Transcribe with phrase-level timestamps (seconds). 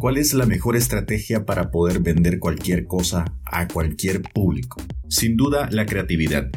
[0.00, 4.80] ¿Cuál es la mejor estrategia para poder vender cualquier cosa a cualquier público?
[5.08, 6.48] Sin duda, la creatividad.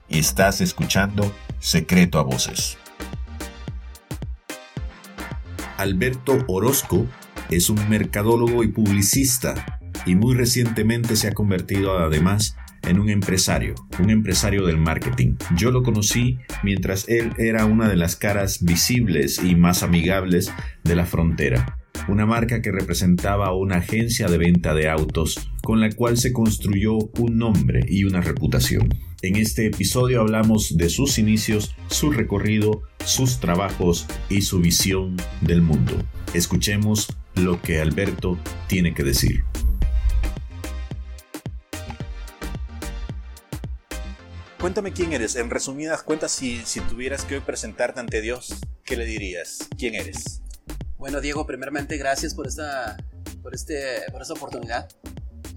[0.09, 2.79] Estás escuchando Secreto a Voces.
[5.77, 7.05] Alberto Orozco
[7.55, 13.75] es un mercadólogo y publicista y muy recientemente se ha convertido además en un empresario,
[13.99, 15.35] un empresario del marketing.
[15.55, 20.51] Yo lo conocí mientras él era una de las caras visibles y más amigables
[20.83, 25.89] de la frontera, una marca que representaba una agencia de venta de autos con la
[25.91, 28.89] cual se construyó un nombre y una reputación.
[29.21, 35.61] En este episodio hablamos de sus inicios, su recorrido, sus trabajos y su visión del
[35.61, 35.93] mundo.
[36.33, 39.43] Escuchemos lo que Alberto tiene que decir.
[44.59, 45.35] Cuéntame quién eres.
[45.35, 49.67] En resumidas cuentas, si, si tuvieras que hoy presentarte ante Dios, ¿qué le dirías?
[49.77, 50.41] ¿Quién eres?
[50.97, 52.95] Bueno, Diego, primeramente gracias por esta,
[53.41, 54.87] por este, por esta oportunidad.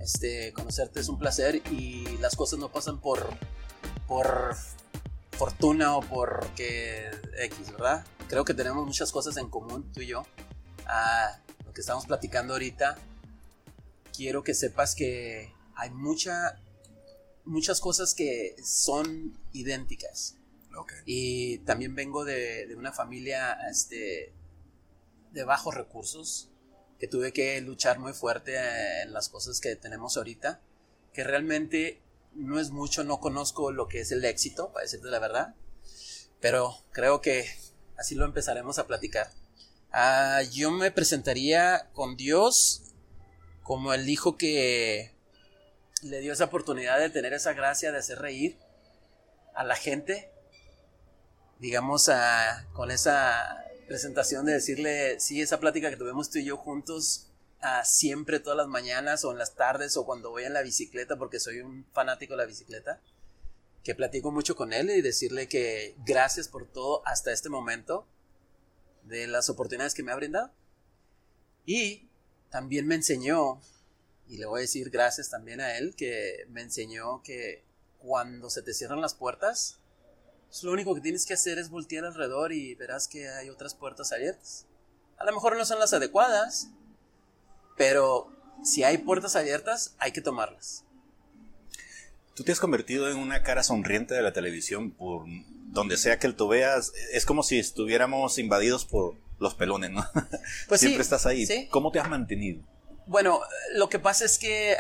[0.00, 3.28] Este, conocerte es un placer y las cosas no pasan por,
[4.08, 4.56] por
[5.30, 8.04] fortuna o por que X, ¿verdad?
[8.28, 10.26] Creo que tenemos muchas cosas en común, tú y yo.
[10.86, 11.38] Ah,
[11.76, 12.96] que estamos platicando ahorita,
[14.16, 16.58] quiero que sepas que hay mucha,
[17.44, 20.36] muchas cosas que son idénticas.
[21.04, 24.32] Y también vengo de, una familia este,
[25.32, 26.50] de bajos recursos,
[26.98, 28.56] que tuve que luchar muy fuerte
[29.02, 30.60] en las cosas que tenemos ahorita,
[31.12, 32.00] que realmente
[32.34, 35.54] no es mucho, no conozco lo que es el éxito, para decirte la verdad,
[36.40, 37.46] pero creo que
[37.98, 39.30] así lo empezaremos a platicar.
[39.98, 42.82] Ah, yo me presentaría con Dios
[43.62, 45.14] como el hijo que
[46.02, 48.58] le dio esa oportunidad de tener esa gracia de hacer reír
[49.54, 50.30] a la gente,
[51.60, 52.10] digamos,
[52.74, 57.28] con esa presentación de decirle, sí, esa plática que tuvimos tú y yo juntos,
[57.82, 61.40] siempre todas las mañanas o en las tardes o cuando voy en la bicicleta, porque
[61.40, 63.00] soy un fanático de la bicicleta,
[63.82, 68.06] que platico mucho con él y decirle que gracias por todo hasta este momento
[69.06, 70.52] de las oportunidades que me ha brindado.
[71.64, 72.08] Y
[72.50, 73.60] también me enseñó,
[74.28, 77.64] y le voy a decir gracias también a él, que me enseñó que
[77.98, 79.78] cuando se te cierran las puertas,
[80.48, 83.74] pues lo único que tienes que hacer es voltear alrededor y verás que hay otras
[83.74, 84.66] puertas abiertas.
[85.18, 86.68] A lo mejor no son las adecuadas,
[87.76, 90.84] pero si hay puertas abiertas, hay que tomarlas.
[92.34, 95.26] Tú te has convertido en una cara sonriente de la televisión por
[95.76, 96.92] donde sea que tú veas.
[97.12, 100.04] Es como si estuviéramos invadidos por los pelones, ¿no?
[100.66, 101.46] Pues Siempre estás ahí.
[101.70, 102.64] ¿Cómo te has mantenido?
[103.06, 103.40] Bueno,
[103.74, 104.76] lo que pasa es que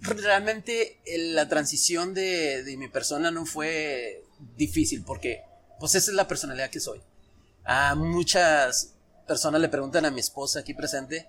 [0.00, 1.00] realmente
[1.34, 4.24] la transición de, de, mi persona no fue
[4.56, 5.42] difícil porque
[5.80, 7.02] pues esa es la personalidad que soy.
[7.64, 8.94] A muchas
[9.26, 11.28] personas le preguntan a mi esposa aquí presente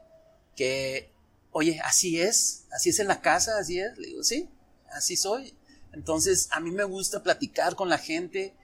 [0.55, 1.11] que,
[1.51, 3.97] oye, así es, así es en la casa, así es.
[3.97, 4.47] Le digo, sí,
[4.91, 5.53] así soy.
[5.93, 8.55] Entonces, a mí me gusta platicar con la gente.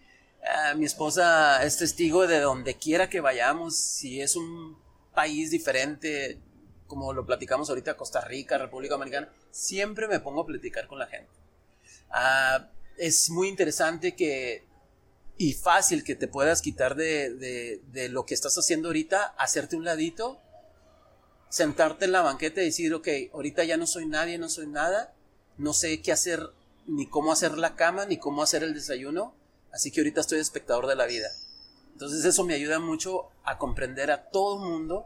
[0.45, 4.77] Ah, mi esposa es testigo de donde quiera que vayamos, si es un
[5.13, 6.39] país diferente,
[6.87, 11.07] como lo platicamos ahorita, Costa Rica, República Dominicana, siempre me pongo a platicar con la
[11.07, 11.31] gente.
[12.09, 14.65] Ah, es muy interesante que
[15.37, 19.83] y fácil que te puedas quitar de, de, lo que estás haciendo ahorita, hacerte un
[19.83, 20.39] ladito,
[21.49, 25.13] sentarte en la banqueta y decir, ok, ahorita ya no soy nadie, no soy nada,
[25.57, 26.49] no sé qué hacer,
[26.87, 29.35] ni cómo hacer la cama, ni cómo hacer el desayuno,
[29.71, 31.29] así que ahorita estoy espectador de la vida.
[31.93, 35.05] Entonces eso me ayuda mucho a comprender a todo el mundo,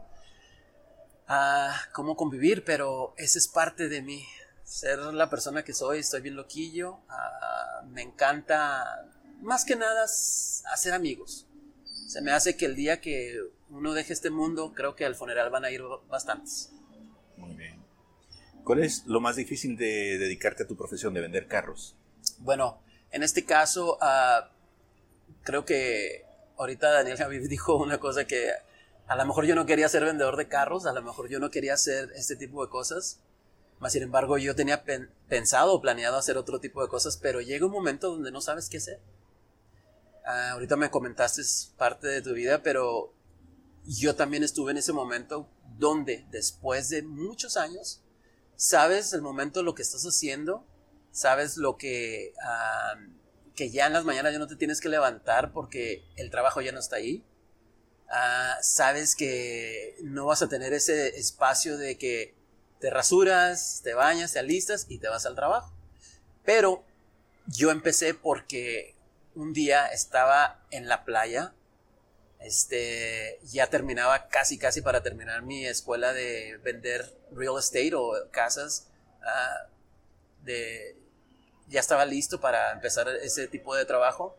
[1.26, 4.24] a cómo convivir, pero esa es parte de mí,
[4.64, 7.00] ser la persona que soy, estoy bien loquillo,
[7.88, 9.06] me encanta
[9.40, 11.46] más que nada hacer amigos.
[12.06, 13.38] Se me hace que el día que
[13.68, 16.72] uno deje este mundo, creo que al funeral van a ir bastantes.
[18.68, 21.96] ¿Cuál es lo más difícil de dedicarte a tu profesión de vender carros?
[22.40, 24.50] Bueno, en este caso, ah,
[25.42, 26.26] creo que
[26.58, 28.50] ahorita Daniel Javier dijo una cosa que
[29.06, 31.48] a lo mejor yo no quería ser vendedor de carros, a lo mejor yo no
[31.50, 33.22] quería hacer este tipo de cosas,
[33.80, 34.84] Más sin embargo, yo tenía
[35.30, 38.68] pensado o planeado hacer otro tipo de cosas, pero llega un momento donde no sabes
[38.68, 39.00] qué hacer.
[40.26, 41.40] Ah, ahorita me comentaste
[41.78, 43.14] parte de tu vida, pero
[43.86, 45.48] yo también estuve en ese momento
[45.78, 48.02] donde después de muchos años,
[48.58, 50.66] sabes el momento lo que estás haciendo,
[51.12, 52.34] sabes lo que,
[53.54, 56.72] que ya en las mañanas ya no te tienes que levantar porque el trabajo ya
[56.72, 57.24] no está ahí.
[58.10, 62.34] Ah, sabes que no vas a tener ese espacio de que
[62.80, 65.72] te rasuras, te bañas, te alistas y te vas al trabajo.
[66.44, 66.84] Pero
[67.46, 68.96] yo empecé porque
[69.36, 71.54] un día estaba en la playa,
[72.40, 78.88] este, ya terminaba casi casi para terminar mi escuela de vender real estate o casas,
[79.22, 79.66] ah,
[80.44, 80.96] de,
[81.68, 84.36] ya estaba listo para empezar ese tipo de trabajo.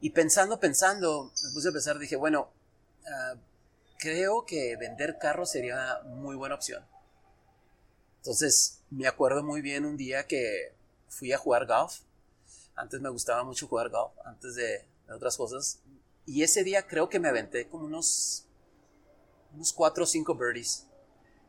[0.00, 2.50] Y pensando, pensando, me puse a pensar, dije, bueno,
[3.06, 3.34] ah,
[3.98, 6.84] creo que vender carros sería muy buena opción.
[8.18, 10.74] Entonces, me acuerdo muy bien un día que
[11.08, 12.00] fui a jugar golf.
[12.74, 15.80] Antes me gustaba mucho jugar golf, antes de, otras cosas.
[16.26, 18.46] Y ese día creo que me aventé como unos,
[19.54, 20.86] unos cuatro o cinco birdies.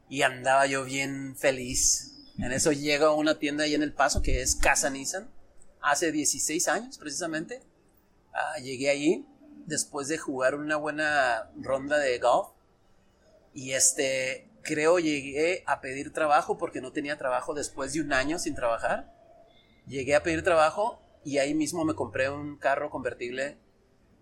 [0.07, 2.13] Y andaba yo bien feliz.
[2.37, 5.29] En eso llego a una tienda ahí en El Paso que es Casa Nissan.
[5.81, 7.61] Hace 16 años precisamente.
[8.33, 9.25] Ah, llegué allí
[9.65, 12.49] después de jugar una buena ronda de golf.
[13.53, 18.37] Y este, creo llegué a pedir trabajo porque no tenía trabajo después de un año
[18.37, 19.11] sin trabajar.
[19.87, 23.57] Llegué a pedir trabajo y ahí mismo me compré un carro convertible,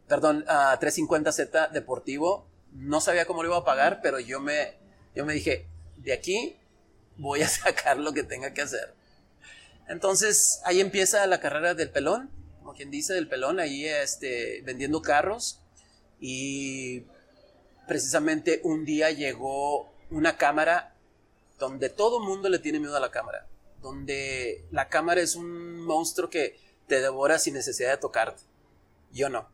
[0.08, 2.48] perdón, a 350Z deportivo.
[2.72, 4.78] No sabía cómo lo iba a pagar, pero yo me,
[5.16, 5.68] yo me dije,
[5.98, 6.58] de aquí
[7.18, 8.94] voy a sacar lo que tenga que hacer.
[9.88, 12.30] Entonces ahí empieza la carrera del pelón,
[12.60, 15.62] como quien dice, del pelón, ahí este, vendiendo carros.
[16.20, 17.06] Y
[17.88, 20.96] precisamente un día llegó una cámara
[21.60, 23.48] donde todo el mundo le tiene miedo a la cámara,
[23.82, 28.44] donde la cámara es un monstruo que te devora sin necesidad de tocarte.
[29.12, 29.50] Yo no.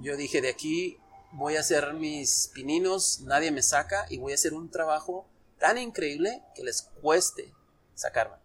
[0.00, 0.98] Yo dije, de aquí
[1.32, 5.26] voy a hacer mis pininos, nadie me saca y voy a hacer un trabajo
[5.58, 7.52] tan increíble que les cueste
[7.94, 8.36] sacarme.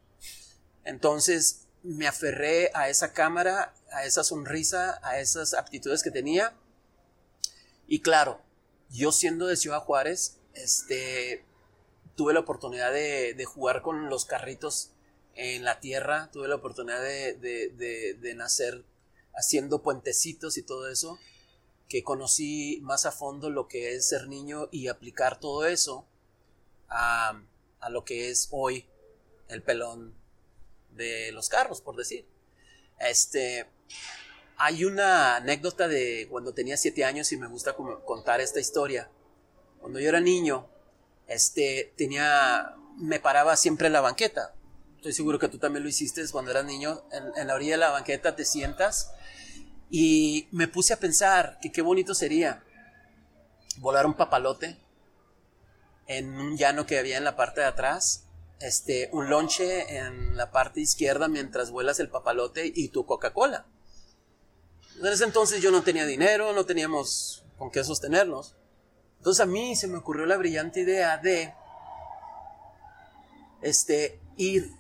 [0.84, 6.56] Entonces me aferré a esa cámara, a esa sonrisa, a esas aptitudes que tenía.
[7.88, 8.42] Y claro,
[8.90, 11.46] yo siendo de Ciudad Juárez, este,
[12.16, 14.92] tuve la oportunidad de, jugar con los carritos
[15.36, 18.84] en la tierra, tuve la oportunidad de, nacer
[19.34, 21.18] haciendo puentecitos y todo eso,
[21.90, 26.08] que conocí más a fondo lo que es ser niño y aplicar todo eso
[26.88, 27.42] a,
[27.82, 28.88] a lo que es hoy
[29.50, 30.14] el pelón
[30.92, 32.26] de los carros, por decir.
[33.00, 33.68] Este,
[34.58, 39.10] hay una anécdota de cuando tenía siete años y me gusta contar esta historia.
[39.80, 40.68] Cuando yo era niño,
[41.28, 44.54] este, tenía, me paraba siempre en la banqueta.
[44.98, 47.04] Estoy seguro que tú también lo hiciste cuando eras niño.
[47.12, 49.14] En, la orilla de la banqueta te sientas
[49.90, 52.64] y me puse a pensar que qué bonito sería
[53.78, 54.78] volar un papalote
[56.08, 58.26] en un llano que había en la parte de atrás,
[58.60, 63.66] este, un lonche en la parte izquierda mientras vuelas el papalote y tu Coca-Cola.
[65.00, 68.56] En ese entonces yo no tenía dinero, no teníamos con qué sostenernos.
[69.18, 71.54] Entonces a mí se me ocurrió la brillante idea de
[73.62, 74.72] este, ir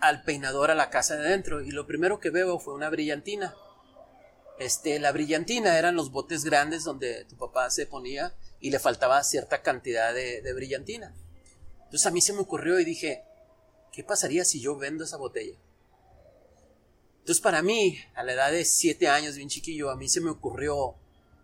[0.00, 3.54] al peinador a la casa de adentro y lo primero que veo fue una brillantina.
[4.58, 9.22] Este, la brillantina eran los botes grandes donde tu papá se ponía y le faltaba
[9.24, 11.14] cierta cantidad de, brillantina.
[11.84, 13.24] Entonces a mí se me ocurrió y dije,
[13.92, 15.58] ¿qué pasaría si yo vendo esa botella?
[17.18, 20.30] Entonces para mí, a la edad de 7 años, bien chiquillo, a mí se me
[20.30, 20.94] ocurrió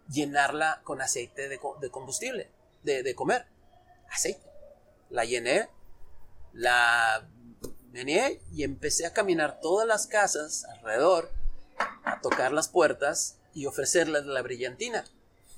[0.09, 2.50] llenarla con aceite de, combustible,
[2.83, 3.47] de, comer.
[4.09, 4.43] Aceite.
[5.09, 5.69] La llené,
[6.52, 7.29] la
[7.93, 11.31] meneé y empecé a caminar todas las casas alrededor,
[12.05, 15.05] a tocar las puertas y ofrecerles la brillantina.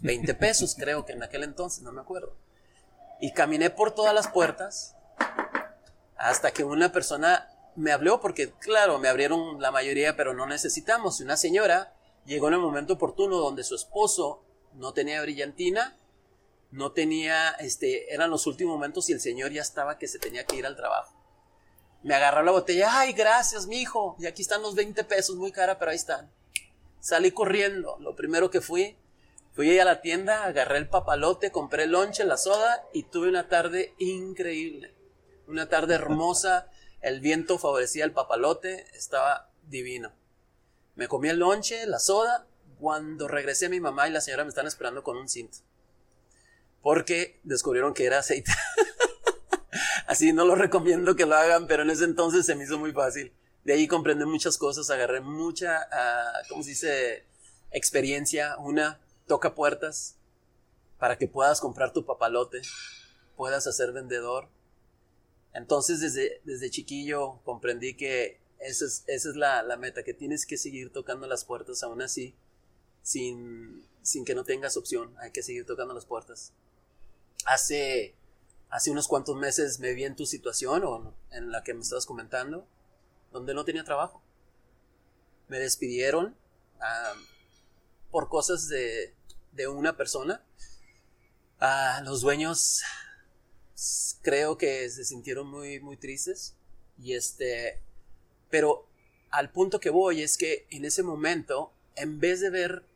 [0.01, 2.37] 20 pesos creo que en aquel entonces, no me acuerdo.
[3.21, 4.97] Y caminé por todas las puertas
[6.17, 11.21] hasta que una persona me habló, porque claro, me abrieron la mayoría, pero no necesitamos.
[11.21, 15.99] Una señora llegó en el momento oportuno donde su esposo no tenía brillantina,
[16.71, 20.45] no tenía, este, eran los últimos momentos y el señor ya estaba que se tenía
[20.45, 21.22] que ir al trabajo.
[22.03, 25.53] Me agarró la botella, ay, gracias, mi hijo, y aquí están los 20 pesos, muy
[25.53, 26.31] cara, pero ahí están.
[26.99, 28.97] Salí corriendo, lo primero que fui,
[29.53, 33.49] fui a la tienda, agarré el papalote, compré el lonche, la soda y tuve una
[33.49, 34.95] tarde increíble.
[35.47, 36.69] Una tarde hermosa,
[37.01, 40.13] el viento favorecía el papalote, estaba divino.
[40.95, 42.47] Me comí el lonche, la soda.
[42.79, 45.59] Cuando regresé, mi mamá y la señora me están esperando con un cinto.
[46.81, 48.53] Porque descubrieron que era aceite.
[50.07, 52.93] Así no lo recomiendo que lo hagan, pero en ese entonces se me hizo muy
[52.93, 53.33] fácil.
[53.65, 57.25] De ahí comprendí muchas cosas, agarré mucha, uh, ¿cómo se dice?
[57.71, 58.57] Experiencia.
[58.59, 60.17] Una, toca puertas
[60.99, 62.63] para que puedas comprar tu papalote,
[63.37, 64.49] puedas hacer vendedor.
[65.55, 70.47] Entonces desde, desde chiquillo comprendí que esa es, esa es la, la, meta, que tienes
[70.47, 72.35] que seguir tocando las puertas aún así,
[73.03, 76.53] sin, sin que no tengas opción, hay que seguir tocando las puertas.
[77.45, 78.15] Hace,
[78.73, 82.07] hace unos cuantos meses me vi en tu situación o en la que me estabas
[82.07, 82.67] comentando,
[83.31, 84.23] donde no tenía trabajo.
[85.49, 86.35] Me despidieron
[86.81, 87.13] ah,
[88.11, 89.15] por cosas de,
[89.53, 90.43] de una persona.
[91.61, 92.81] Ah, los dueños
[94.23, 96.57] creo que se sintieron muy, muy tristes.
[96.99, 97.83] Y este,
[98.49, 98.89] pero
[99.31, 102.87] al punto que voy es que en ese momento, en vez de ver,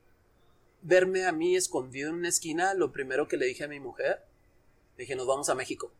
[0.81, 4.26] verme a mí escondido en una esquina, lo primero que le dije a mi mujer,
[4.97, 5.93] dije, nos vamos a México.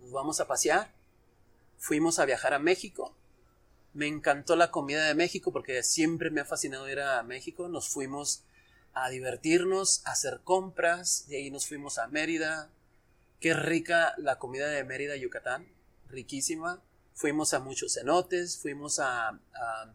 [0.00, 0.92] Nos vamos a pasear.
[1.78, 3.14] Fuimos a viajar a México.
[3.92, 7.68] Me encantó la comida de México porque siempre me ha fascinado ir a México.
[7.68, 8.42] Nos fuimos
[8.92, 11.26] a divertirnos, a hacer compras.
[11.28, 12.70] De ahí nos fuimos a Mérida.
[13.40, 15.66] Qué rica la comida de Mérida, Yucatán.
[16.08, 16.82] Riquísima.
[17.14, 19.94] Fuimos a muchos cenotes, fuimos a, a,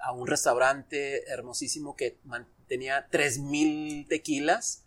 [0.00, 2.18] a, un restaurante hermosísimo que
[2.66, 4.83] tenía 3.000 tequilas.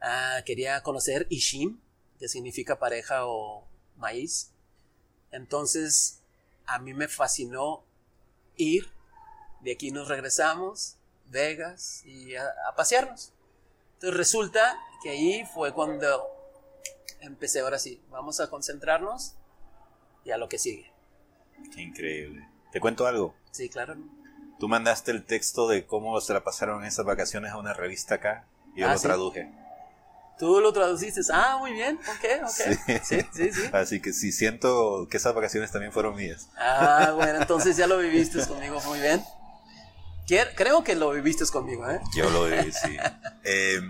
[0.00, 1.80] Ah, quería conocer Ishim,
[2.18, 4.52] que significa pareja o maíz.
[5.30, 6.22] Entonces,
[6.66, 7.84] a mí me fascinó
[8.56, 8.90] ir.
[9.60, 13.32] De aquí nos regresamos, Vegas, y a, a pasearnos.
[13.94, 16.36] Entonces resulta que ahí fue cuando
[17.20, 19.34] empecé ahora sí, vamos a concentrarnos
[20.24, 20.92] y a lo que sigue.
[21.74, 22.48] Qué increíble.
[22.72, 23.34] ¿Te cuento algo?
[23.50, 23.96] Sí, claro.
[24.58, 28.46] Tú mandaste el texto de cómo se la pasaron esas vacaciones a una revista acá
[28.74, 29.50] y yo ah, lo traduje.
[30.38, 31.20] Tú lo traduciste.
[31.32, 31.96] Ah, muy bien.
[31.96, 32.50] Ok, ok.
[33.02, 33.20] Sí.
[33.32, 36.48] sí, sí, Así que sí, siento que esas vacaciones también fueron mías.
[36.58, 38.80] Ah, bueno, entonces ya lo viviste conmigo.
[38.86, 39.24] Muy bien.
[40.56, 42.00] Creo que lo viviste conmigo, ¿eh?
[42.14, 42.96] Yo lo viví, sí.
[43.44, 43.80] eh,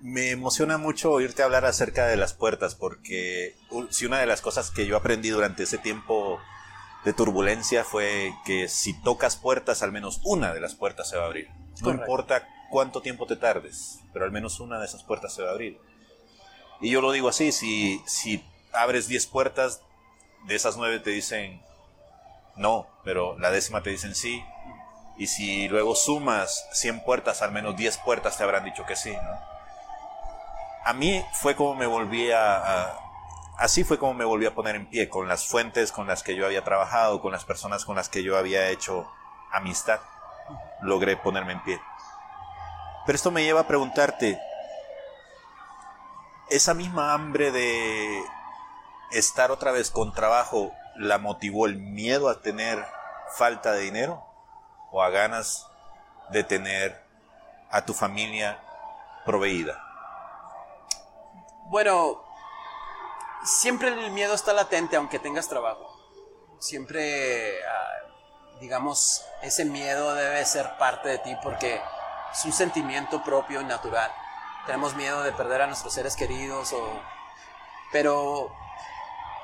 [0.00, 3.56] me emociona mucho oírte hablar acerca de las puertas, porque
[3.90, 6.38] si una de las cosas que yo aprendí durante ese tiempo
[7.04, 11.24] de turbulencia fue que si tocas puertas, al menos una de las puertas se va
[11.24, 11.48] a abrir.
[11.82, 15.50] No importa cuánto tiempo te tardes, pero al menos una de esas puertas se va
[15.50, 15.78] a abrir.
[16.80, 19.82] Y yo lo digo así, si, si abres 10 puertas,
[20.46, 21.60] de esas 9 te dicen
[22.56, 24.42] no, pero la décima te dicen sí.
[25.18, 29.14] Y si luego sumas 100 puertas, al menos 10 puertas te habrán dicho que sí,
[30.84, 32.96] a mí fue como me volví a,
[33.58, 36.34] así fue como me volví a poner en pie, con las fuentes con las que
[36.34, 39.06] yo había trabajado, con las personas con las que yo había hecho
[39.52, 40.00] amistad,
[40.82, 41.80] logré ponerme en pie.
[43.06, 44.40] Pero esto me lleva a preguntarte,
[46.48, 48.22] ¿esa misma hambre de
[49.12, 52.84] estar otra vez con trabajo la motivó el miedo a tener
[53.36, 54.24] falta de dinero
[54.90, 55.66] o a ganas
[56.30, 57.00] de tener
[57.70, 58.60] a tu familia
[59.24, 59.82] proveída?
[61.66, 62.22] Bueno,
[63.44, 65.96] siempre el miedo está latente aunque tengas trabajo.
[66.58, 71.80] Siempre, ah, digamos, ese miedo debe ser parte de ti porque
[72.32, 74.10] es un sentimiento propio y natural.
[74.66, 77.02] Tenemos miedo de perder a nuestros seres queridos o...
[77.92, 78.54] Pero...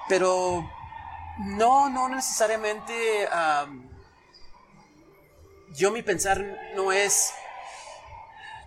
[0.08, 0.70] Pero...
[1.38, 3.28] No, no necesariamente...
[5.70, 7.34] yo mi pensar no es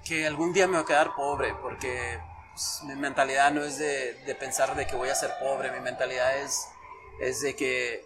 [0.05, 2.19] que algún día me voy a quedar pobre, porque
[2.59, 6.37] pues, mi mentalidad no es de, pensar de que voy a ser pobre, mi mentalidad
[6.39, 6.67] es,
[7.21, 8.05] es de que,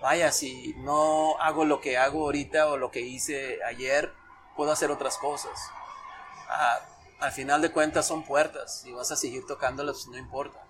[0.00, 4.12] vaya, si no hago lo que hago ahorita o lo que hice ayer,
[4.56, 5.52] puedo hacer otras cosas.
[7.18, 10.60] Al final de cuentas son puertas y vas a seguir tocándolas, no importa.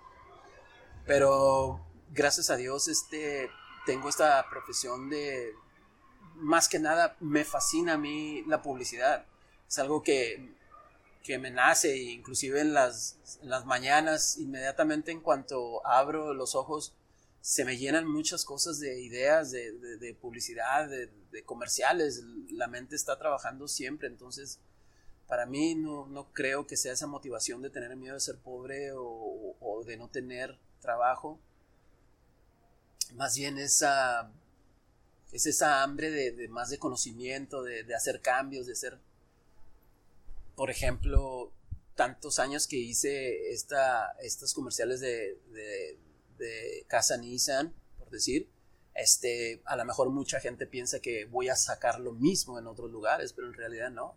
[1.05, 3.51] Pero gracias a Dios este,
[3.85, 5.55] tengo esta profesión de,
[6.35, 9.25] más que nada, me fascina a mí la publicidad.
[9.69, 10.57] Es algo que
[11.27, 16.95] que me nace, inclusive en las, las mañanas, inmediatamente en cuanto abro los ojos,
[17.47, 22.25] se me llenan muchas cosas de ideas, de, publicidad, de, comerciales.
[22.51, 24.59] La mente está trabajando siempre, entonces
[25.29, 28.91] para mí no, no, creo que sea esa motivación de tener miedo de ser pobre
[28.97, 31.39] o, de no tener trabajo.
[33.15, 34.33] Más bien esa,
[35.31, 38.99] es esa hambre de, más de conocimiento, de, hacer cambios, de ser
[40.57, 41.53] por ejemplo,
[41.95, 44.17] tantos años que hice esta,
[44.53, 46.06] comerciales de, de,
[46.87, 48.49] casa Nissan, por decir,
[48.97, 52.91] este, a lo mejor mucha gente piensa que voy a sacar lo mismo en otros
[52.91, 54.17] lugares, pero en realidad no.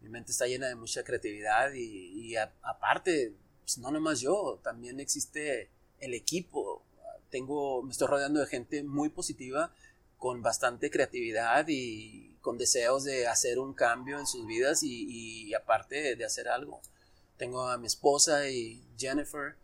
[0.00, 5.70] Mi mente está llena de mucha creatividad y, aparte, pues no nomás yo, también existe
[5.98, 6.84] el equipo.
[7.30, 9.72] Tengo, me estoy rodeando de gente muy positiva,
[10.18, 16.14] con bastante creatividad y con deseos de hacer un cambio en sus vidas y, aparte
[16.14, 16.80] de, hacer algo.
[17.36, 19.56] Tengo a mi esposa y Jennifer,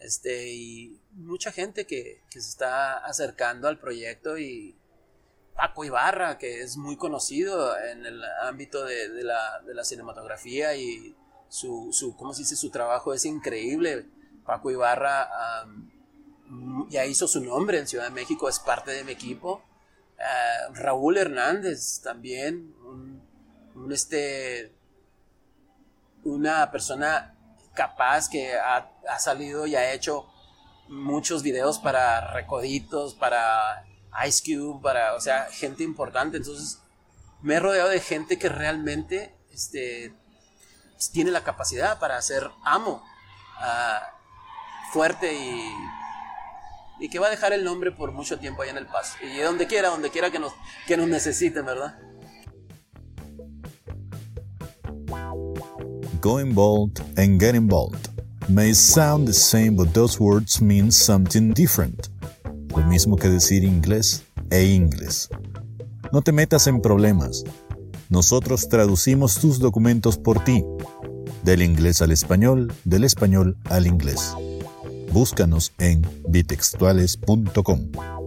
[0.00, 4.76] este, y mucha gente que, que se está acercando al proyecto y
[5.54, 10.74] Paco Ibarra, que es muy conocido en el ámbito de, de, la, de la, cinematografía
[10.74, 11.14] y
[11.48, 12.56] su, su, ¿cómo se dice?
[12.56, 14.06] Su trabajo es increíble.
[14.46, 15.28] Paco Ibarra
[16.88, 19.62] ya hizo su nombre en Ciudad de México, es parte de mi equipo.
[20.16, 24.72] Uh, Raúl Hernández también, un, este,
[26.24, 27.34] una persona
[27.74, 30.26] capaz que ha, ha, salido y ha hecho
[30.88, 33.84] muchos videos para Recoditos, para
[34.26, 36.36] Ice Cube, para, o sea, gente importante.
[36.36, 36.80] Entonces,
[37.42, 40.14] me he rodeado de gente que realmente este,
[41.12, 43.04] tiene la capacidad para ser amo,
[43.60, 45.74] uh, fuerte y,
[47.00, 49.16] y que va a dejar el nombre por mucho tiempo ahí en el paso.
[49.22, 50.52] Y donde quiera, donde quiera que nos,
[50.86, 51.98] que nos necesiten, ¿verdad?
[56.20, 57.96] Going bold and getting bold
[58.46, 62.10] may sound the same, but those words mean something different.
[62.76, 65.30] Lo mismo que decir inglés e inglés.
[66.12, 67.44] No te metas en problemas.
[68.10, 70.62] Nosotros traducimos tus documentos por ti.
[71.42, 74.34] Del inglés al español, del español al inglés.
[75.12, 78.19] Búscanos en bitextuales.com.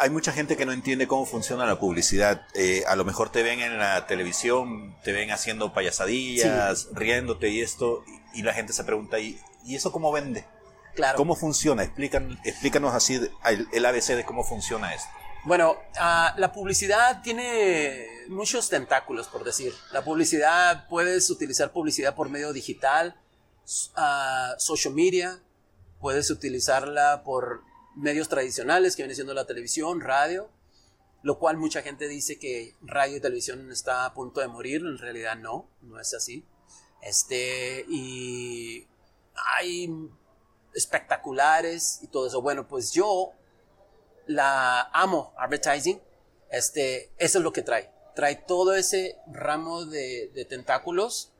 [0.00, 2.46] Hay mucha gente que no entiende cómo funciona la publicidad.
[2.54, 7.60] Eh, a lo mejor te ven en la televisión, te ven haciendo payasadillas, riéndote y
[7.60, 8.02] esto,
[8.32, 10.46] y la gente se pregunta, ¿y, ¿y eso cómo vende?
[10.94, 11.18] Claro.
[11.18, 11.82] ¿Cómo funciona?
[11.82, 13.20] explícanos así
[13.72, 15.10] el, ABC de cómo funciona esto.
[15.44, 19.74] Bueno, ah, la publicidad tiene muchos tentáculos, por decir.
[19.92, 23.20] La publicidad, puedes utilizar publicidad por medio digital,
[23.96, 25.40] uh, social media,
[26.00, 27.62] puedes utilizarla por
[28.00, 30.50] medios tradicionales, que viene siendo la televisión, radio,
[31.22, 34.98] lo cual mucha gente dice que radio y televisión está a punto de morir, en
[34.98, 36.44] realidad no, no es así.
[37.02, 38.86] Este, y
[39.56, 39.90] hay
[40.74, 42.42] espectaculares y todo eso.
[42.42, 43.32] Bueno, pues yo
[44.26, 46.00] la amo, advertising.
[46.50, 47.90] Este, eso es lo que trae.
[48.14, 51.32] Trae todo ese ramo de, tentáculos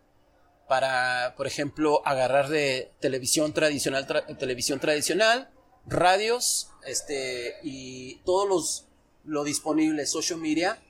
[0.68, 4.06] para, por ejemplo, agarrar de televisión tradicional,
[4.38, 5.50] televisión tradicional,
[5.86, 8.86] radios, este, y todos los,
[9.24, 10.82] lo disponible, social media,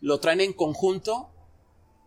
[0.00, 1.30] lo traen en conjunto,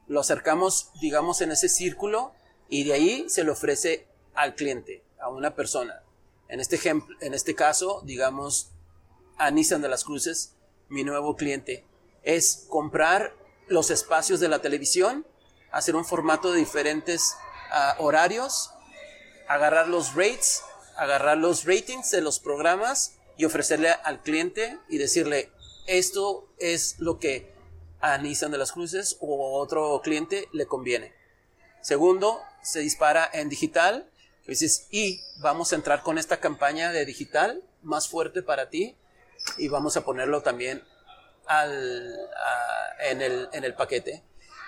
[0.08, 2.34] lo acercamos, digamos, en ese círculo,
[2.70, 6.04] y de ahí se le ofrece al cliente a una persona.
[6.48, 8.72] En este, ejemplo, en este caso, digamos,
[9.38, 10.56] a Nissan de las Cruces,
[10.88, 11.86] mi nuevo cliente,
[12.24, 13.34] es comprar
[13.68, 15.26] los espacios de la televisión,
[15.72, 17.36] hacer un formato de diferentes
[17.72, 18.72] ah, horarios,
[19.48, 20.64] agarrar los rates,
[21.00, 25.52] agarrar los ratings de los programas y ofrecerle al cliente y decirle,
[25.88, 27.54] esto es lo que
[28.02, 31.14] a Nissan de las Cruces o otro cliente le conviene.
[31.82, 34.10] Segundo, se dispara en digital
[34.50, 38.98] dices, y vamos a entrar con esta campaña de digital más fuerte para ti
[39.58, 40.84] y vamos a ponerlo también
[41.46, 42.16] al,
[43.00, 44.24] en, el, en, el, paquete.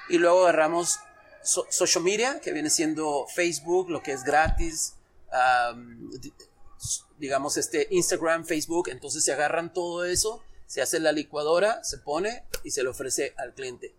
[0.10, 1.00] Y luego agarramos
[1.44, 4.96] social media, que viene siendo Facebook, lo que es gratis,
[7.17, 12.44] digamos este Instagram, Facebook, entonces se agarran todo eso, se hace la licuadora, se pone
[12.63, 13.96] y se le ofrece al cliente.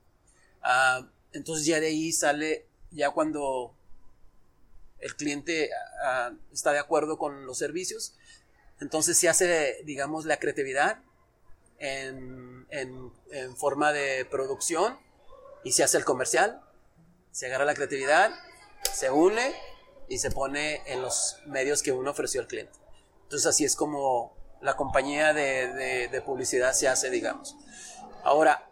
[1.32, 3.74] Entonces ya de ahí sale, ya cuando
[4.98, 5.70] el cliente
[6.52, 8.14] está de acuerdo con los servicios.
[8.80, 11.02] Entonces se hace, digamos, la creatividad
[11.78, 13.12] en,
[13.56, 14.98] forma de producción
[15.64, 16.62] y se hace el comercial,
[17.30, 18.32] se agarra la creatividad,
[18.92, 19.54] se une
[20.12, 22.78] y se pone en los medios que uno ofreció al cliente.
[23.22, 27.56] Entonces así es como la compañía de, de, publicidad se hace, digamos.
[28.22, 28.68] Ahora,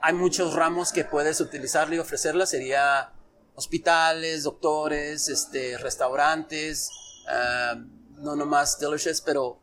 [0.00, 2.46] hay muchos ramos que puedes utilizarle y ofrecerla.
[2.46, 3.12] Sería
[3.54, 6.90] hospitales, doctores, este, restaurantes,
[7.28, 7.74] ah,
[8.16, 9.60] no nomás delicious, pero,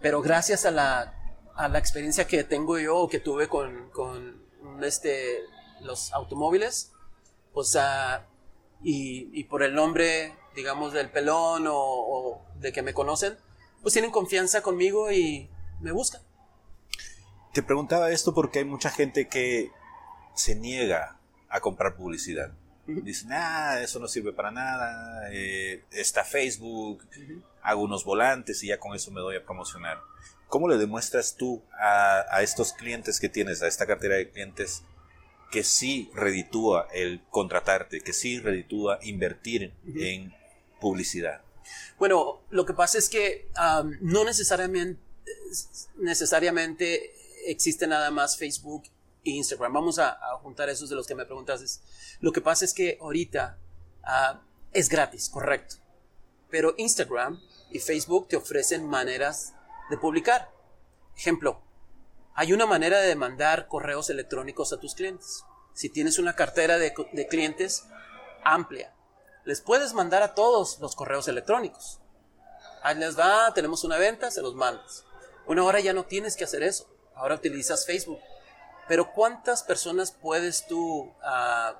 [0.00, 1.14] pero gracias a la,
[1.56, 4.40] a la experiencia que tengo yo, que tuve con, con
[4.84, 5.40] este,
[5.80, 6.92] los automóviles,
[7.52, 8.22] pues, uh,
[8.84, 13.36] y, y, por el nombre, digamos, del pelón o, o de que me conocen,
[13.82, 15.48] pues tienen confianza conmigo y
[15.80, 16.20] me buscan.
[17.52, 19.70] Te preguntaba esto porque hay mucha gente que
[20.34, 21.18] se niega
[21.48, 22.52] a comprar publicidad.
[22.86, 27.06] Dicen, ah, eso no sirve para nada, eh, está Facebook,
[27.62, 30.00] hago unos volantes y ya con eso me doy a promocionar.
[30.48, 34.82] ¿Cómo le demuestras tú a, estos clientes que tienes, a esta cartera de clientes,
[35.52, 40.34] que sí reditúa el contratarte, que sí reditúa invertir en
[40.80, 41.42] publicidad?
[41.98, 43.48] Bueno, lo que pasa es que
[44.00, 45.00] no necesariamente,
[47.46, 48.84] existe nada más Facebook
[49.24, 49.72] e Instagram.
[49.72, 51.66] Vamos a, juntar esos de los que me preguntaste.
[52.20, 53.58] Lo que pasa es que ahorita
[54.02, 55.76] ah, es gratis, correcto.
[56.50, 57.40] Pero Instagram
[57.70, 59.54] y Facebook te ofrecen maneras
[59.90, 60.50] de publicar.
[61.16, 61.62] Ejemplo,
[62.34, 65.44] hay una manera de mandar correos electrónicos a tus clientes.
[65.74, 66.92] Si tienes una cartera de,
[67.28, 67.84] clientes
[68.42, 68.94] amplia,
[69.44, 72.00] les puedes mandar a todos los correos electrónicos.
[72.82, 75.04] Ahí les va, tenemos una venta, se los mandas.
[75.46, 76.86] Una hora ya no tienes que hacer eso.
[77.14, 78.20] Ahora utilizas Facebook.
[78.88, 81.76] Pero ¿cuántas personas puedes tú ah,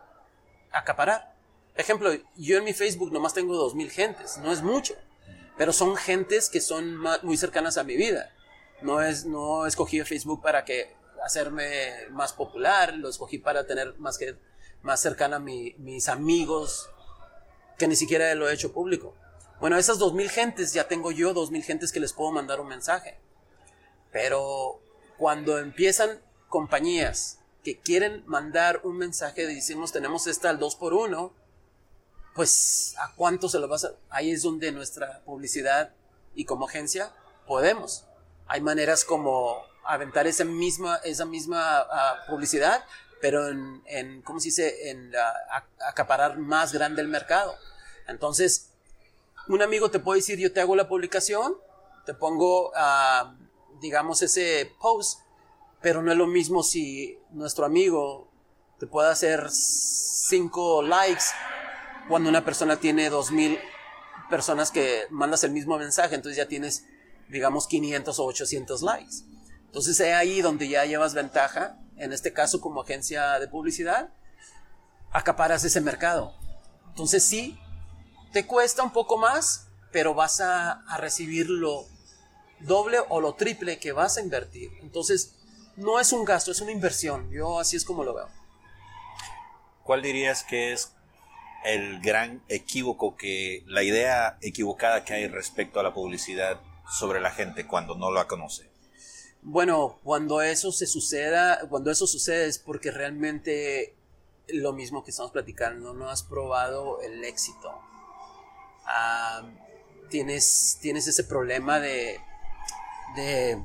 [0.70, 1.34] acaparar?
[1.74, 4.94] Ejemplo, yo en mi Facebook nomás tengo dos mil gentes, no es mucho,
[5.56, 8.30] pero son gentes que son muy cercanas a mi vida.
[8.82, 10.94] No, es, no escogí Facebook para que
[11.24, 14.36] hacerme más popular, lo escogí para tener más, que,
[14.82, 16.90] más cercana a mis amigos,
[17.80, 19.14] que ni siquiera lo he hecho público.
[19.58, 22.60] Bueno, esas dos mil gentes, ya tengo yo dos mil gentes que les puedo mandar
[22.60, 23.18] un mensaje.
[24.12, 24.80] Pero
[25.16, 31.32] cuando empiezan compañías que quieren mandar un mensaje, decimos tenemos esta al 2 por 1
[32.34, 33.92] pues a cuánto se lo vas a...
[34.08, 35.92] Ahí es donde nuestra publicidad
[36.34, 37.12] y como agencia
[37.46, 38.04] podemos
[38.46, 42.84] hay maneras como aventar esa misma, esa misma ah, publicidad,
[43.20, 45.12] pero en, en, ¿cómo se dice?, en
[45.86, 47.54] acaparar más grande el mercado.
[48.08, 48.70] Entonces,
[49.48, 51.54] un amigo te puede decir, yo te hago la publicación,
[52.06, 53.34] te pongo, ah,
[53.80, 55.20] digamos, ese post,
[55.80, 58.28] pero no es lo mismo si nuestro amigo
[58.78, 61.24] te puede hacer cinco likes
[62.08, 63.58] cuando una persona tiene dos mil
[64.28, 66.84] personas que mandas el mismo mensaje, entonces ya tienes
[67.30, 69.16] digamos 500 o 800 likes.
[69.70, 74.08] Entonces es ahí donde ya llevas ventaja, en este caso como agencia de publicidad,
[75.12, 76.34] acaparas ese mercado.
[76.88, 77.56] Entonces sí,
[78.32, 81.86] te cuesta un poco más, pero vas a, a recibir lo
[82.58, 84.72] doble o lo triple que vas a invertir.
[84.82, 85.36] Entonces
[85.76, 87.30] no es un gasto, es una inversión.
[87.30, 88.28] Yo así es como lo veo.
[89.84, 90.94] ¿Cuál dirías que es
[91.64, 97.30] el gran equívoco que, la idea equivocada que hay respecto a la publicidad sobre la
[97.30, 98.69] gente cuando no la conoce?
[99.42, 103.96] Bueno, cuando eso se suceda, cuando eso sucede es porque realmente
[104.48, 107.72] lo mismo que estamos platicando, no has probado el éxito.
[108.84, 109.42] Ah,
[110.10, 112.20] tienes, tienes ese problema de,
[113.16, 113.64] de,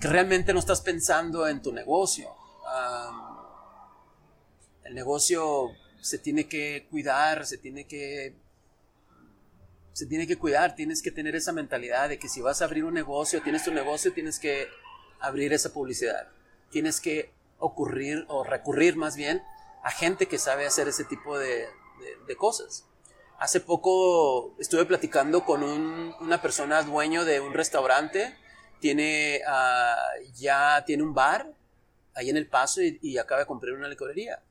[0.00, 2.28] que realmente no estás pensando en tu negocio.
[2.66, 3.88] Ah,
[4.84, 8.34] el negocio se tiene que cuidar, se tiene que
[9.92, 12.84] se tiene que cuidar, tienes que tener esa mentalidad de que si vas a abrir
[12.84, 14.68] un negocio, tienes tu negocio, tienes que
[15.20, 16.28] abrir esa publicidad.
[16.70, 19.42] Tienes que ocurrir o recurrir más bien
[19.82, 21.68] a gente que sabe hacer ese tipo de,
[22.38, 22.86] cosas.
[23.38, 28.36] Hace poco estuve platicando con una persona dueño de un restaurante,
[28.78, 29.96] tiene, ah,
[30.34, 31.52] ya tiene un bar
[32.14, 34.42] ahí en El Paso y, acaba de comprar una licorería.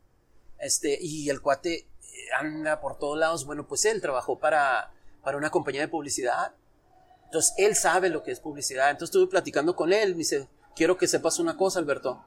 [0.60, 1.88] Este, y el cuate
[2.38, 3.46] anda por todos lados.
[3.46, 4.92] Bueno, pues él trabajó para
[5.24, 6.54] para una compañía de publicidad.
[7.26, 8.90] Entonces, él sabe lo que es publicidad.
[8.90, 10.12] Entonces, estuve platicando con él.
[10.12, 12.26] Me dice, quiero que sepas una cosa, Alberto,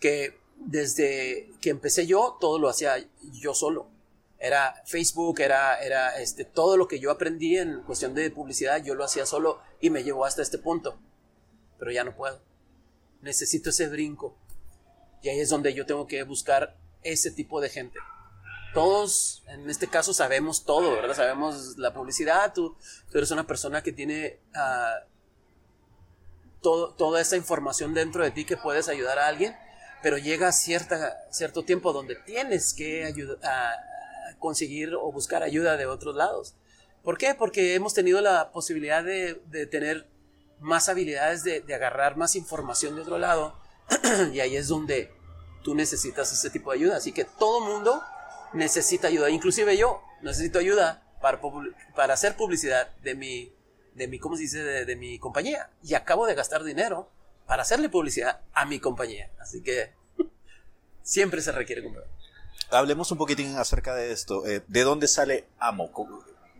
[0.00, 2.96] que desde que empecé yo, todo lo hacía
[3.32, 3.88] yo solo.
[4.38, 8.94] Era Facebook, era, era este, todo lo que yo aprendí en cuestión de publicidad, yo
[8.94, 10.98] lo hacía solo y me llevó hasta este punto.
[11.78, 12.40] Pero ya no puedo.
[13.22, 14.36] Necesito ese brinco.
[15.22, 17.98] Y ahí es donde yo tengo que buscar ese tipo de gente
[18.74, 21.14] todos, en este caso, sabemos todo, ¿verdad?
[21.14, 22.76] Sabemos la publicidad, tú,
[23.14, 24.96] eres una persona que tiene ah,
[26.60, 29.56] toda esa información dentro de ti que puedes ayudar a alguien,
[30.02, 33.14] pero llega cierta, cierto tiempo donde tienes que
[34.38, 36.54] conseguir o buscar ayuda de otros lados.
[37.02, 37.34] ¿Por qué?
[37.34, 39.34] Porque hemos tenido la posibilidad de,
[39.70, 40.08] tener
[40.58, 43.58] más habilidades de, de agarrar más información de otro lado
[44.32, 45.12] y ahí es donde
[45.62, 46.96] tú necesitas ese tipo de ayuda.
[46.96, 48.02] Así que todo mundo
[48.54, 49.30] necesita ayuda.
[49.30, 51.40] Inclusive yo necesito ayuda para,
[51.94, 53.52] para hacer publicidad de mi,
[53.94, 54.62] de mi, ¿cómo se dice?
[54.62, 55.70] De, mi compañía.
[55.82, 57.10] Y acabo de gastar dinero
[57.46, 59.30] para hacerle publicidad a mi compañía.
[59.40, 59.92] Así que
[61.02, 62.06] siempre se requiere comprar.
[62.70, 64.46] Hablemos un poquitín acerca de esto.
[64.46, 65.90] Eh, ¿De dónde sale amo?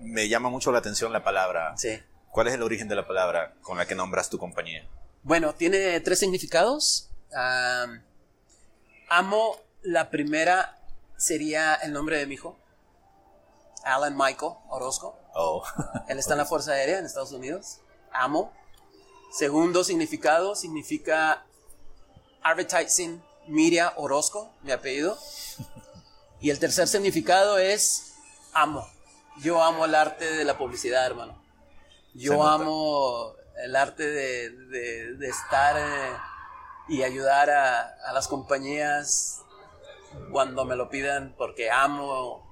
[0.00, 1.76] Me llama mucho la atención la palabra.
[1.76, 2.00] Sí.
[2.30, 4.86] ¿Cuál es el origen de la palabra con la que nombras tu compañía?
[5.22, 7.10] Bueno, tiene tres significados.
[9.08, 10.83] amo, la primera
[11.16, 12.58] sería el nombre de mi hijo,
[13.84, 15.18] Alan Michael Orozco.
[15.34, 15.64] Oh.
[16.08, 17.80] Él está en la Fuerza Aérea en Estados Unidos.
[18.12, 18.52] Amo.
[19.32, 21.44] Segundo significado significa
[22.42, 25.18] advertising Miria Orozco, mi apellido.
[26.40, 28.14] Y el tercer significado es
[28.52, 28.86] amo.
[29.38, 31.42] Yo amo el arte de la publicidad, hermano.
[32.14, 36.16] Yo amo el arte de, estar eh,
[36.88, 39.40] y ayudar a, las compañías
[40.30, 42.50] cuando me lo pidan porque amo.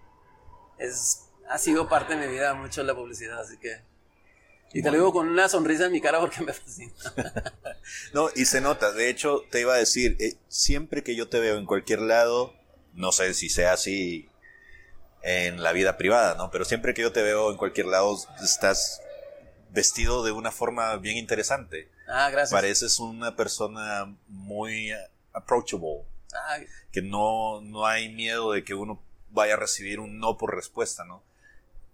[0.78, 3.82] Es, ha sido parte de mi vida mucho la publicidad, así que
[4.74, 6.92] y te lo digo con una sonrisa en mi cara porque me fascina.
[8.14, 8.92] no, y se nota.
[8.92, 12.54] De hecho, te iba a decir, eh, siempre que yo te veo en cualquier lado,
[12.94, 14.28] no sé si sea así
[15.22, 16.50] en la vida privada, ¿no?
[16.50, 19.00] Pero siempre que yo te veo en cualquier lado, estás
[19.70, 21.90] vestido de una forma bien interesante.
[22.08, 22.52] Ah, gracias.
[22.52, 24.90] Pareces una persona muy
[25.32, 26.04] approachable.
[26.32, 26.58] Ah.
[26.90, 31.04] Que no, no hay miedo de que uno vaya a recibir un no por respuesta,
[31.04, 31.22] ¿no?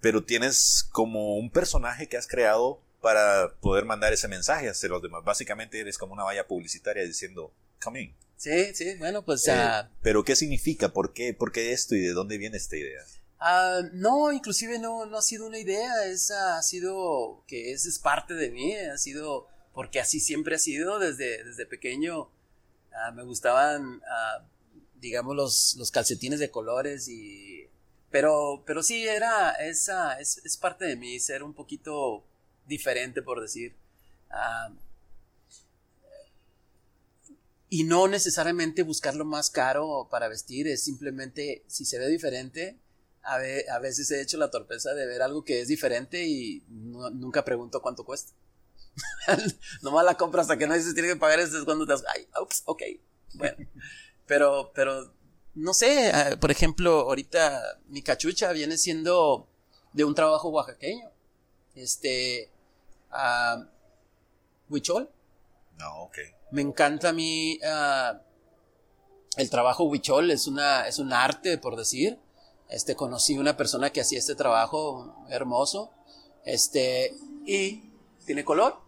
[0.01, 5.03] pero tienes como un personaje que has creado para poder mandar ese mensaje hacia los
[5.03, 5.25] demás.
[5.25, 8.15] Básicamente eres como una valla publicitaria diciendo, come in.
[8.37, 9.47] Sí, sí, bueno, pues...
[9.49, 9.57] Eh,
[10.03, 10.93] pero ¿qué significa?
[10.93, 11.35] ¿Por qué?
[11.35, 13.03] ¿Por qué esto y de dónde viene esta idea?
[13.41, 17.99] Ah, no, inclusive no, no ha sido una idea, es, ha sido que esa es
[17.99, 22.31] parte de mí, ha sido porque así siempre ha sido desde, desde pequeño.
[22.93, 24.45] Ah, me gustaban, ah,
[25.01, 27.69] digamos, los, los calcetines de colores y
[28.11, 32.25] pero, pero sí, era, esa, es, es parte de mí, ser un poquito
[32.67, 33.75] diferente, por decir.
[34.31, 34.71] Ah,
[37.71, 42.79] y no necesariamente buscar lo más caro para vestir, es simplemente, si se ve diferente,
[43.23, 47.45] a, a veces he hecho la torpeza de ver algo que es diferente y nunca
[47.45, 48.33] pregunto cuánto cuesta.
[49.83, 52.29] Nomás la compra hasta que no dices tiene que pagar, es cuando te das, ay,
[52.41, 52.83] ups, ok,
[53.35, 53.57] bueno.
[54.27, 55.13] Pero, pero
[55.55, 59.49] no sé, eh, por ejemplo, ahorita mi cachucha viene siendo
[59.93, 61.11] de un trabajo oaxaqueño.
[61.75, 62.51] Este,
[63.11, 63.65] uh,
[64.69, 65.11] huichol.
[65.79, 66.19] No, ok.
[66.53, 68.21] Me encanta a mí ah,
[69.37, 72.19] el trabajo huichol, es, una, es un arte, por decir.
[72.69, 75.93] Este, conocí una persona que hacía este trabajo hermoso.
[76.45, 77.15] Este,
[77.47, 77.91] y
[78.27, 78.79] tiene color.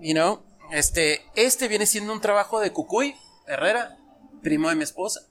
[0.00, 3.98] You know, este, este viene siendo un trabajo de Cucuy, Herrera
[4.42, 5.26] primo de mi esposa,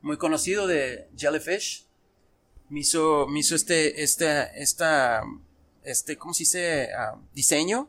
[0.00, 1.86] muy conocido de Jellyfish.
[2.68, 5.22] Me hizo, hizo este, este, esta,
[5.82, 6.88] este, ¿cómo se dice?
[6.96, 7.88] Ah, diseño.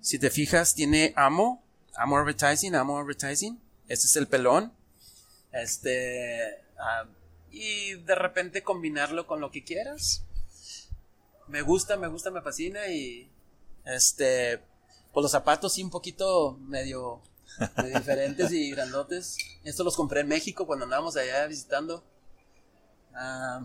[0.00, 1.62] Si te fijas, tiene Amo,
[1.94, 3.60] Amo Advertising, Amo Advertising.
[3.88, 4.72] Este es el pelón.
[5.52, 6.40] Este,
[6.78, 7.06] ah,
[7.50, 10.24] y de repente combinarlo con lo que quieras.
[11.48, 13.30] Me gusta, me gusta, me fascina y,
[13.84, 14.60] este,
[15.16, 17.22] pues los zapatos sí un poquito medio
[17.82, 19.38] diferentes y grandotes.
[19.64, 22.04] Estos los compré en México cuando andábamos allá visitando.
[23.14, 23.62] Ah,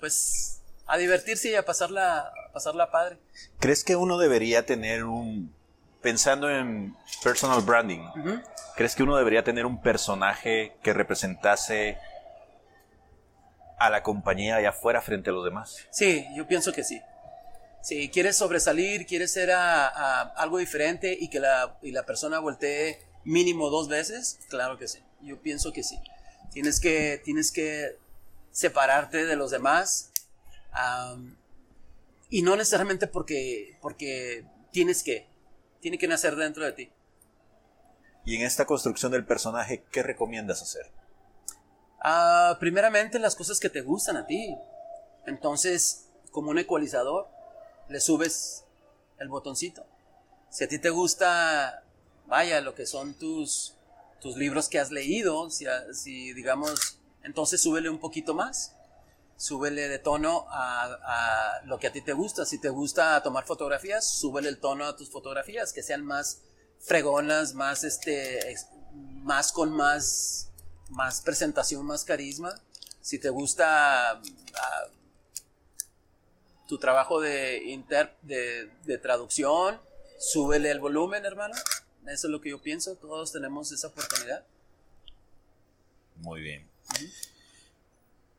[0.00, 3.16] pues a divertirse y a pasarla, a pasarla padre.
[3.60, 5.54] ¿Crees que uno debería tener un,
[6.02, 8.04] pensando en personal branding,
[8.74, 11.96] ¿crees que uno debería tener un personaje que representase
[13.78, 15.86] a la compañía allá afuera frente a los demás?
[15.92, 17.00] Sí, yo pienso que sí.
[17.84, 22.98] Si quieres sobresalir, quieres ser a, algo diferente y que la, y la persona voltee
[23.24, 25.00] mínimo dos veces, claro que sí.
[25.20, 25.98] Yo pienso que sí.
[26.50, 27.98] Tienes que, tienes que
[28.52, 30.12] separarte de los demás.
[32.30, 35.28] y no necesariamente porque, porque tienes que.
[35.82, 36.90] Tiene que nacer dentro de ti.
[38.24, 40.90] Y en esta construcción del personaje, ¿qué recomiendas hacer?
[42.00, 44.56] Ah, primeramente las cosas que te gustan a ti.
[45.26, 47.33] Entonces, como un ecualizador,
[47.88, 48.64] le subes
[49.18, 49.86] el botoncito.
[50.50, 51.82] Si a ti te gusta,
[52.26, 53.74] vaya, lo que son tus,
[54.20, 58.72] tus libros que has leído, si, digamos, entonces súbele un poquito más.
[59.36, 62.44] Súbele de tono a, lo que a ti te gusta.
[62.44, 66.42] Si te gusta tomar fotografías, súbele el tono a tus fotografías, que sean más
[66.78, 68.54] fregonas, más este,
[68.92, 70.50] más con más,
[70.90, 72.54] más presentación, más carisma.
[73.00, 74.20] Si te gusta ah,
[76.66, 79.80] tu trabajo de, inter, de, de, traducción,
[80.18, 81.54] súbele el volumen, hermano.
[82.06, 84.44] Eso es lo que yo pienso, todos tenemos esa oportunidad.
[86.16, 86.68] Muy bien.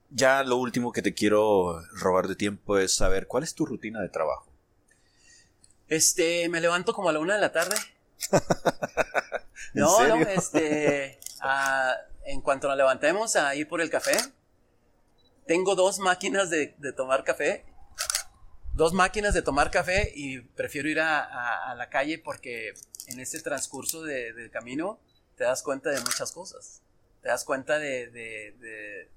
[0.09, 4.01] Ya lo último que te quiero robar de tiempo es saber cuál es tu rutina
[4.01, 4.47] de trabajo.
[5.87, 7.75] Este, me levanto como a la una de la tarde.
[9.73, 11.19] no, no, este,
[12.25, 14.17] en cuanto nos levantemos a ir por el café,
[15.45, 17.65] tengo dos máquinas de, de tomar café
[18.75, 22.73] dos máquinas de tomar café y prefiero ir a, la calle porque
[23.07, 24.99] en ese transcurso del camino
[25.35, 26.81] te das cuenta de muchas cosas.
[27.21, 29.09] Te das cuenta de,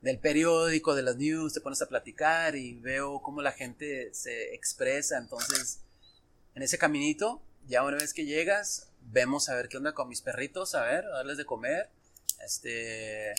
[0.00, 4.54] del periódico, de las news, te pones a platicar y veo cómo la gente se
[4.54, 5.18] expresa.
[5.18, 5.80] Entonces,
[6.54, 10.20] en ese caminito Ya una vez que llegas, vemos a ver qué onda con mis
[10.20, 11.90] perritos, a ver, darles de comer,
[12.44, 13.32] este,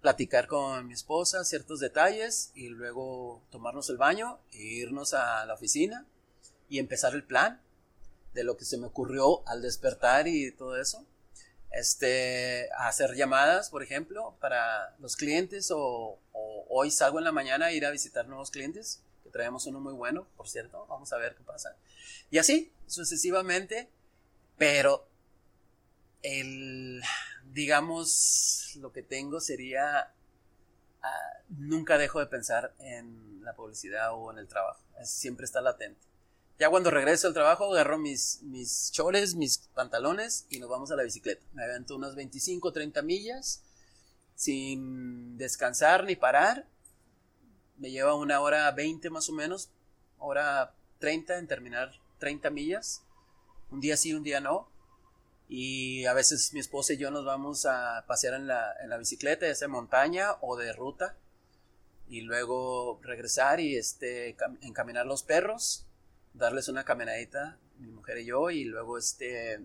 [0.00, 5.54] platicar con mi esposa ciertos detalles y luego tomarnos el baño e irnos a la
[5.54, 6.06] oficina
[6.68, 7.60] y empezar el plan
[8.34, 11.04] de lo que se me ocurrió al despertar y todo eso.
[11.72, 16.18] Este, hacer llamadas, por ejemplo, para los clientes o,
[16.68, 19.92] hoy salgo en la mañana a ir a visitar nuevos clientes, que traemos uno muy
[19.92, 21.76] bueno, por cierto, vamos a ver qué pasa.
[22.30, 23.88] Y así, sucesivamente,
[24.58, 25.06] pero
[26.22, 27.02] el,
[27.56, 30.12] digamos, lo que tengo sería,
[31.02, 35.98] ah, nunca dejo de pensar en la publicidad o en el trabajo, siempre está latente.
[36.58, 40.96] Ya cuando regreso al trabajo, agarro mis, mis chores, mis pantalones y nos vamos a
[40.96, 41.42] la bicicleta.
[41.54, 43.62] Me avento unas 25, 30 millas
[44.34, 46.66] sin descansar ni parar.
[47.78, 49.70] Me lleva una hora 20 más o menos,
[50.18, 53.02] hora 30 en terminar 30 millas.
[53.70, 54.68] Un día sí, un día no.
[55.48, 58.98] Y a veces mi esposa y yo nos vamos a pasear en la, en la
[58.98, 61.16] bicicleta, ya sea montaña o de ruta.
[62.08, 65.86] Y luego regresar y este, encaminar los perros
[66.36, 69.60] darles una caminadita, mi mujer y yo, y luego este,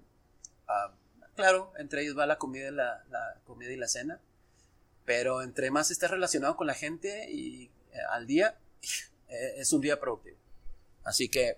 [0.68, 0.94] ah,
[1.36, 3.04] claro, entre ellos va la comida, y la,
[3.46, 4.20] comida y la cena,
[5.06, 8.58] pero entre más estés relacionado con la gente y eh, al día,
[9.30, 10.38] eh, es un día productivo.
[11.04, 11.58] Así que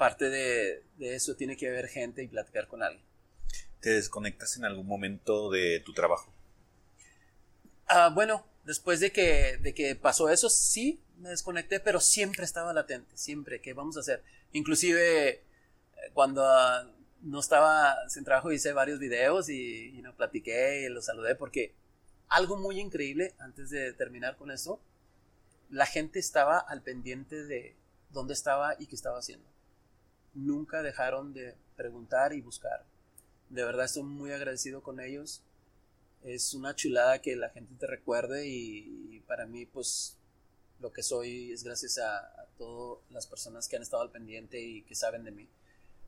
[0.00, 3.04] parte de, eso tiene que haber gente y platicar con alguien.
[3.80, 6.32] ¿Te desconectas en algún momento de tu trabajo?
[7.86, 12.72] Ah, bueno, después de que, de que pasó eso, sí, me desconecté, pero siempre estaba
[12.72, 14.24] latente, siempre, ¿qué vamos a hacer?
[14.52, 15.42] Inclusive eh,
[16.14, 21.04] cuando ah, no estaba sin trabajo hice varios videos y, y no platiqué y los
[21.04, 21.74] saludé porque
[22.28, 24.80] algo muy increíble antes de terminar con esto,
[25.68, 27.76] la gente estaba al pendiente de
[28.08, 29.50] dónde estaba y qué estaba haciendo.
[30.34, 32.84] Nunca dejaron de preguntar y buscar.
[33.48, 35.42] De verdad estoy muy agradecido con ellos.
[36.22, 40.16] Es una chulada que la gente te recuerde y para mí pues
[40.80, 44.82] lo que soy es gracias a, todas las personas que han estado al pendiente y
[44.82, 45.48] que saben de mí.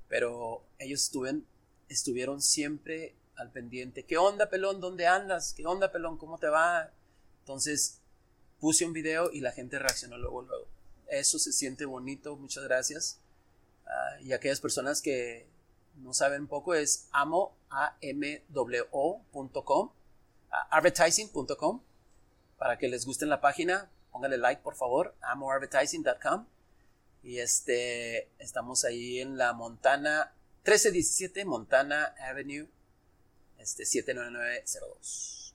[0.08, 1.46] Pero ellos estuvieron,
[1.88, 4.04] estuvieron siempre al pendiente.
[4.04, 4.78] ¿Qué onda, pelón?
[4.78, 5.54] ¿Dónde andas?
[5.54, 6.18] ¿Qué onda, pelón?
[6.18, 6.92] ¿Cómo te va?
[7.40, 8.00] Entonces
[8.60, 10.66] puse un video y la gente reaccionó luego, luego.
[11.08, 13.18] Eso se siente bonito, muchas gracias.
[14.22, 15.46] Y aquellas personas que
[15.96, 18.42] no saben poco es amo, a m
[20.70, 21.82] advertising.com,
[22.58, 26.46] para que les guste la página, póngale like por favor, amoadvertising.com.
[27.24, 32.68] Y este, estamos ahí en la Montana, 1317 Montana Avenue,
[33.58, 35.54] este 79902.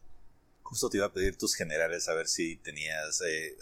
[0.63, 3.58] Justo te iba a pedir tus generales a ver si tenías eh,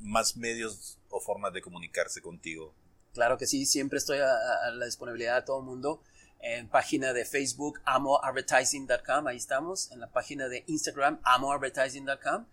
[0.00, 2.74] más medios o formas de comunicarse contigo.
[3.14, 6.02] Claro que sí, siempre estoy a, la disponibilidad de todo el mundo.
[6.40, 9.90] En página de Facebook, amoadvertising.com, ahí estamos.
[9.92, 12.44] En la página de Instagram, amoadvertising.com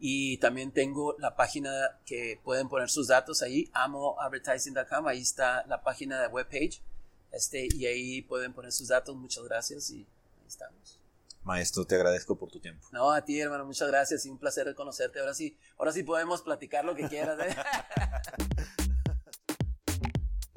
[0.00, 5.82] y también tengo la página que pueden poner sus datos ahí, amoadvertising.com, ahí está la
[5.82, 6.82] página de webpage,
[7.30, 10.98] este, y ahí pueden poner sus datos, muchas gracias y ahí estamos.
[11.44, 12.86] Maestro, te agradezco por tu tiempo.
[12.92, 15.20] No, a ti, hermano, muchas gracias y un placer conocerte.
[15.20, 17.38] Ahora sí, ahora sí podemos platicar lo que quieras.
[17.40, 17.56] ¿eh?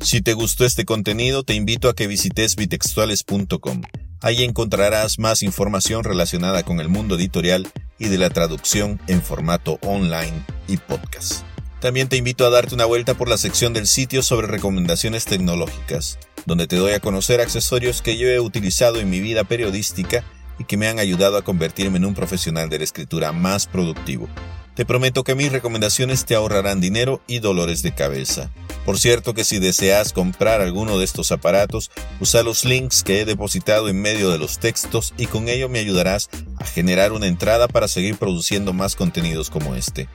[0.04, 3.84] Si te gustó este contenido, te invito a que visites bitextuales.com.
[4.20, 9.80] Ahí encontrarás más información relacionada con el mundo editorial y de la traducción en formato
[9.82, 11.46] online y podcast.
[11.80, 16.20] También te invito a darte una vuelta por la sección del sitio sobre recomendaciones tecnológicas,
[16.46, 20.26] donde te doy a conocer accesorios que yo he utilizado en mi vida periodística
[20.60, 24.28] y que me han ayudado a convertirme en un profesional de la escritura más productivo.
[24.76, 28.52] Te prometo que mis recomendaciones te ahorrarán dinero y dolores de cabeza.
[28.86, 33.26] Por cierto que si deseas comprar alguno de estos aparatos, usa los links que he
[33.26, 37.68] depositado en medio de los textos y con ello me ayudarás a generar una entrada
[37.68, 40.10] para seguir produciendo más contenidos como este.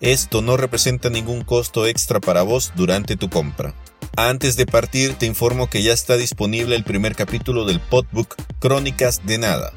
[0.00, 3.74] Esto no representa ningún costo extra para vos durante tu compra.
[4.16, 9.24] Antes de partir te informo que ya está disponible el primer capítulo del podbook Crónicas
[9.26, 9.72] de Nada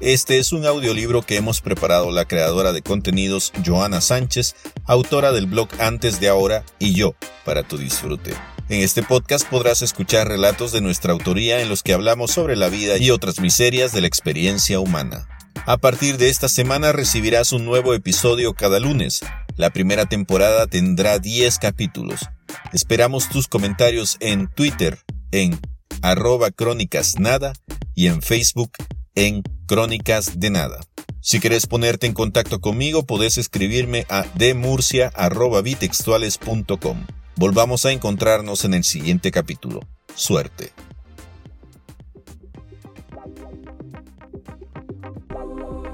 [0.00, 5.46] este es un audiolibro que hemos preparado la creadora de contenidos Joana Sánchez, autora del
[5.46, 8.32] blog Antes de Ahora y yo, para tu disfrute.
[8.70, 12.68] En este podcast podrás escuchar relatos de nuestra autoría en los que hablamos sobre la
[12.68, 15.28] vida y otras miserias de la experiencia humana.
[15.66, 19.20] A partir de esta semana recibirás un nuevo episodio cada lunes.
[19.56, 22.20] La primera temporada tendrá 10 capítulos.
[22.72, 24.98] Esperamos tus comentarios en Twitter,
[25.30, 25.60] en
[26.00, 27.52] arroba crónicas nada
[27.94, 28.72] y en Facebook
[29.14, 30.80] en Crónicas de Nada.
[31.20, 37.06] Si quieres ponerte en contacto conmigo, podés escribirme a demurcia.bitextuales.com.
[37.36, 39.80] Volvamos a encontrarnos en el siguiente capítulo.
[40.14, 40.72] Suerte.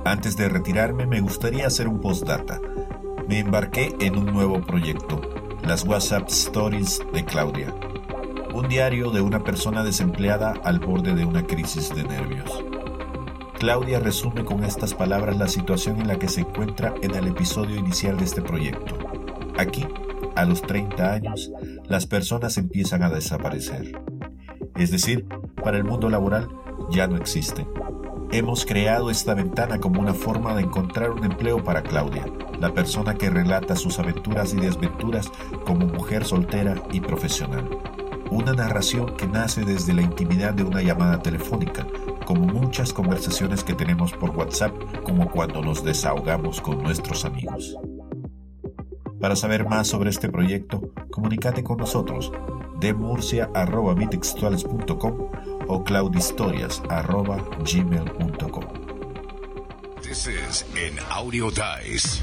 [0.04, 2.60] Antes de retirarme me gustaría hacer un postdata.
[3.28, 5.20] Me embarqué en un nuevo proyecto,
[5.64, 7.74] las WhatsApp Stories de Claudia.
[8.54, 12.75] Un diario de una persona desempleada al borde de una crisis de nervios.
[13.58, 17.76] Claudia resume con estas palabras la situación en la que se encuentra en el episodio
[17.76, 18.98] inicial de este proyecto.
[19.56, 19.86] Aquí,
[20.34, 21.50] a los 30 años,
[21.88, 23.98] las personas empiezan a desaparecer.
[24.76, 25.26] Es decir,
[25.64, 26.48] para el mundo laboral
[26.90, 27.66] ya no existen.
[28.30, 32.26] Hemos creado esta ventana como una forma de encontrar un empleo para Claudia,
[32.60, 35.30] la persona que relata sus aventuras y desventuras
[35.64, 37.70] como mujer soltera y profesional.
[38.30, 41.86] Una narración que nace desde la intimidad de una llamada telefónica,
[42.26, 44.74] como muchas conversaciones que tenemos por WhatsApp,
[45.04, 47.74] como cuando nos desahogamos con nuestros amigos.
[49.18, 52.30] Para saber más sobre este proyecto, comunícate con nosotros
[52.80, 55.30] de murcia.bitextuales.com
[55.68, 58.64] o claudistorias.gmail.com.
[60.02, 62.22] This is an Audio Dice.